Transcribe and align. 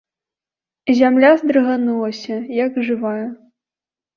Зямля 0.99 1.29
здрыганулася, 1.41 2.35
як 2.65 2.83
жывая. 2.89 3.25